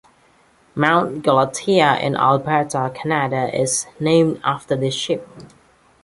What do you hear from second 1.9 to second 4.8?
in Alberta, Canada is named after